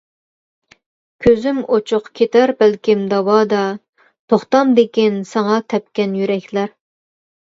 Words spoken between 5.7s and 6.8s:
تەپكەن يۈرەكلەر.